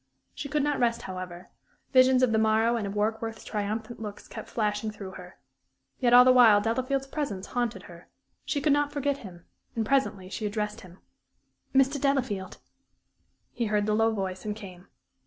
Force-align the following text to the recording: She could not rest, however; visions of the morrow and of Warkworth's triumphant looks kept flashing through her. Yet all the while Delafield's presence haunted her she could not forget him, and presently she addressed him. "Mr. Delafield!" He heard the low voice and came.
She 0.33 0.49
could 0.49 0.63
not 0.63 0.79
rest, 0.79 1.03
however; 1.03 1.51
visions 1.93 2.23
of 2.23 2.31
the 2.31 2.39
morrow 2.39 2.75
and 2.75 2.87
of 2.87 2.95
Warkworth's 2.95 3.43
triumphant 3.43 4.01
looks 4.01 4.27
kept 4.27 4.49
flashing 4.49 4.89
through 4.89 5.11
her. 5.11 5.37
Yet 5.99 6.11
all 6.11 6.25
the 6.25 6.31
while 6.31 6.59
Delafield's 6.59 7.05
presence 7.05 7.45
haunted 7.45 7.83
her 7.83 8.09
she 8.43 8.61
could 8.61 8.73
not 8.73 8.91
forget 8.91 9.17
him, 9.17 9.45
and 9.75 9.85
presently 9.85 10.27
she 10.27 10.47
addressed 10.47 10.81
him. 10.81 10.97
"Mr. 11.71 12.01
Delafield!" 12.01 12.57
He 13.51 13.65
heard 13.67 13.85
the 13.85 13.93
low 13.93 14.11
voice 14.11 14.43
and 14.43 14.55
came. 14.55 14.87